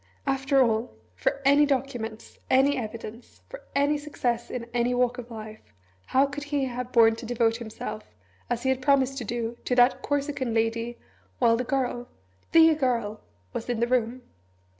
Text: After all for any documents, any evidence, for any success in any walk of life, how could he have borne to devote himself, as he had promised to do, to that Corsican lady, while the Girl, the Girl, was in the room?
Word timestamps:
After 0.25 0.63
all 0.63 0.95
for 1.13 1.43
any 1.45 1.63
documents, 1.67 2.39
any 2.49 2.75
evidence, 2.75 3.43
for 3.47 3.61
any 3.75 3.99
success 3.99 4.49
in 4.49 4.65
any 4.73 4.95
walk 4.95 5.19
of 5.19 5.29
life, 5.29 5.61
how 6.07 6.25
could 6.25 6.45
he 6.45 6.65
have 6.65 6.91
borne 6.91 7.15
to 7.17 7.25
devote 7.27 7.57
himself, 7.57 8.05
as 8.49 8.63
he 8.63 8.69
had 8.69 8.81
promised 8.81 9.19
to 9.19 9.23
do, 9.23 9.57
to 9.63 9.75
that 9.75 10.01
Corsican 10.01 10.55
lady, 10.55 10.97
while 11.37 11.55
the 11.55 11.63
Girl, 11.63 12.07
the 12.51 12.73
Girl, 12.73 13.21
was 13.53 13.69
in 13.69 13.79
the 13.79 13.85
room? 13.85 14.23